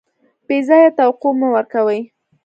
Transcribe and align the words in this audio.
بې 0.47 0.57
ځایه 0.67 0.89
توقع 0.97 1.31
مه 1.39 1.47
ورکوئ. 1.55 2.01